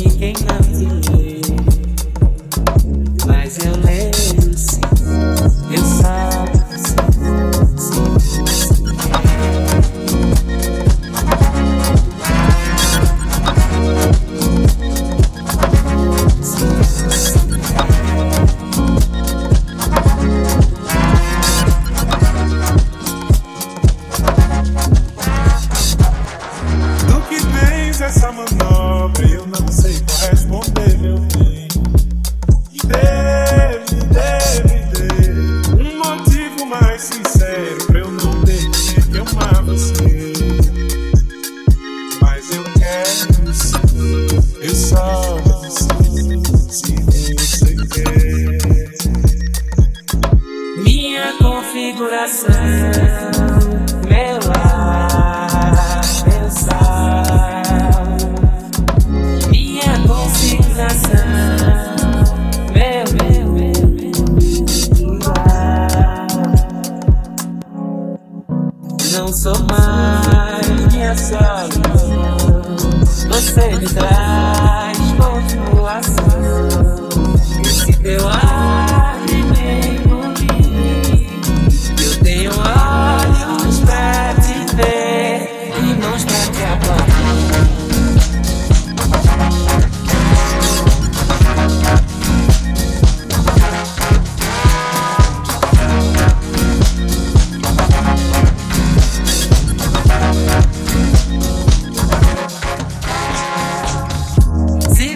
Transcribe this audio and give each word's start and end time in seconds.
ninguém 0.00 0.32
não. 0.48 0.69
Eu 44.62 44.74
só 44.74 45.38
se 46.68 46.94
você 47.34 47.76
quer. 47.94 48.58
Minha 50.84 51.32
configuração, 51.38 52.54
meu 54.06 54.38
lar, 54.48 56.00
meu 56.26 56.50
sal. 56.50 57.24
Minha 59.50 59.98
configuração. 60.06 61.20
não 69.12 69.32
sou 69.32 69.58
mais 69.64 70.92
minha 70.92 71.16
solidão. 71.16 72.50
Você 73.28 73.76
me 73.76 73.86
traz. 73.86 74.29
Se 86.20 86.26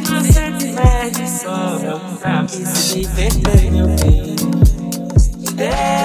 me 0.00 0.22
te 0.58 0.72
de 1.10 1.28
sobra 1.28 1.96
um 1.96 2.16
trapo 2.16 2.54
e 2.54 2.66
se 2.66 3.06
meu 3.70 3.86
bem. 5.56 6.03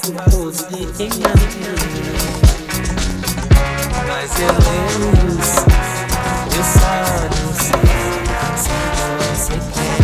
com 0.00 0.12
todos, 0.30 0.66
ninguém 0.70 1.10
nada 1.18 1.40
Mas 4.08 4.40
eu 4.40 4.48
lembro 4.48 5.06
meus 5.16 5.50
sei 8.56 8.56
se 8.56 8.70
você 9.18 9.56
quer. 9.74 10.00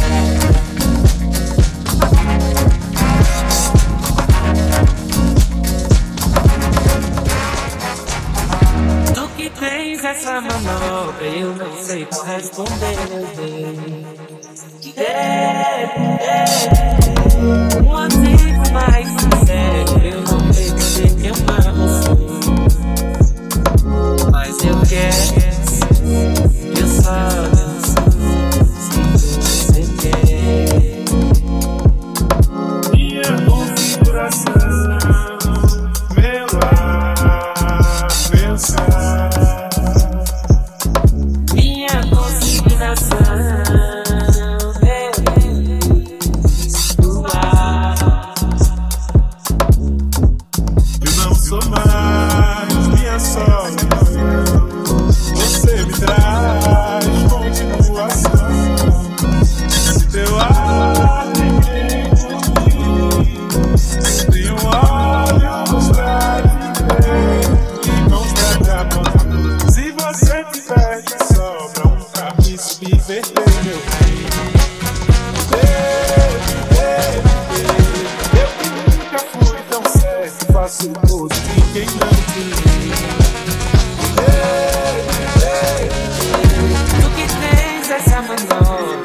Tu 9.14 9.24
que 9.36 9.50
tens 9.50 10.04
essa 10.04 10.40
manobra, 10.40 11.26
eu 11.26 11.54
não 11.54 11.76
sei 11.82 12.04
corresponder, 12.06 12.96
meu 13.08 13.26
bem. 13.36 14.06
É, 14.96 15.02
é, 15.02 15.84
é. 16.22 16.56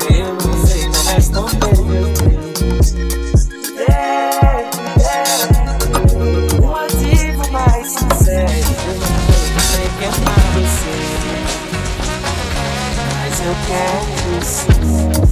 eu 0.10 0.33
não 0.33 0.66
sei 0.66 0.88
não. 1.30 1.48
É, 3.88 3.92
é, 5.00 5.24
mais 7.51 7.88
sincero. 7.88 8.51
Eu 8.88 8.95
não 9.00 9.60
sei 9.60 9.88
que 9.98 10.06
amar 10.06 10.44
você, 10.54 10.95
mas 13.13 13.36
eu 13.42 13.56
quero 13.68 14.06
você. 14.39 15.31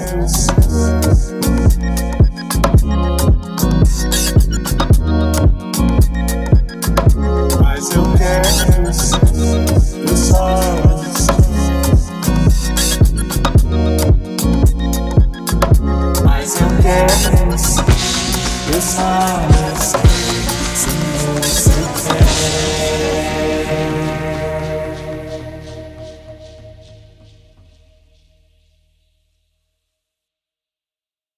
Mas 0.00 0.46
eu 0.46 0.54
quero 0.54 1.14
sim. 1.14 2.19